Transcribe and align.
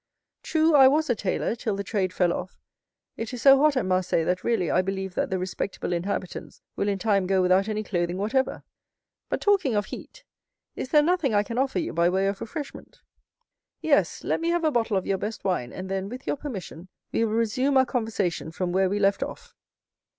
"True, 0.41 0.73
I 0.73 0.87
was 0.87 1.11
a 1.11 1.15
tailor, 1.15 1.53
till 1.55 1.75
the 1.75 1.83
trade 1.83 2.11
fell 2.11 2.33
off. 2.33 2.59
It 3.17 3.35
is 3.35 3.43
so 3.43 3.59
hot 3.59 3.77
at 3.77 3.85
Marseilles, 3.85 4.25
that 4.25 4.43
really 4.43 4.71
I 4.71 4.81
believe 4.81 5.13
that 5.13 5.29
the 5.29 5.37
respectable 5.37 5.93
inhabitants 5.93 6.63
will 6.75 6.87
in 6.89 6.97
time 6.97 7.27
go 7.27 7.39
without 7.39 7.67
any 7.67 7.83
clothing 7.83 8.17
whatever. 8.17 8.63
But 9.29 9.41
talking 9.41 9.75
of 9.75 9.85
heat, 9.85 10.23
is 10.75 10.89
there 10.89 11.03
nothing 11.03 11.35
I 11.35 11.43
can 11.43 11.59
offer 11.59 11.77
you 11.77 11.93
by 11.93 12.09
way 12.09 12.25
of 12.25 12.41
refreshment?" 12.41 12.99
"Yes; 13.79 14.23
let 14.23 14.41
me 14.41 14.49
have 14.49 14.63
a 14.63 14.71
bottle 14.71 14.97
of 14.97 15.05
your 15.05 15.19
best 15.19 15.43
wine, 15.43 15.71
and 15.71 15.87
then, 15.87 16.09
with 16.09 16.25
your 16.25 16.35
permission, 16.35 16.87
we 17.11 17.23
will 17.23 17.33
resume 17.33 17.77
our 17.77 17.85
conversation 17.85 18.49
from 18.49 18.71
where 18.71 18.89
we 18.89 18.97
left 18.97 19.21
off." 19.21 19.53